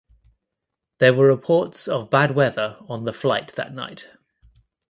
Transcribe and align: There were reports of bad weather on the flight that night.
There 0.97 1.13
were 1.13 1.27
reports 1.27 1.87
of 1.87 2.09
bad 2.09 2.31
weather 2.31 2.77
on 2.89 3.03
the 3.05 3.13
flight 3.13 3.49
that 3.49 3.71
night. 3.71 4.07